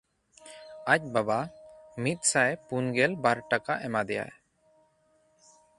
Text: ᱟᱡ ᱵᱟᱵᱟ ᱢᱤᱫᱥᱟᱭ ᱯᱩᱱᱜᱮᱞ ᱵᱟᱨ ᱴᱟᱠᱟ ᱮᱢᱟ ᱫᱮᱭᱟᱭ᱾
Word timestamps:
ᱟᱡ 0.91 0.99
ᱵᱟᱵᱟ 1.13 1.39
ᱢᱤᱫᱥᱟᱭ 2.03 2.51
ᱯᱩᱱᱜᱮᱞ 2.67 3.11
ᱵᱟᱨ 3.23 3.37
ᱴᱟᱠᱟ 3.51 3.73
ᱮᱢᱟ 3.87 4.01
ᱫᱮᱭᱟᱭ᱾ 4.09 4.31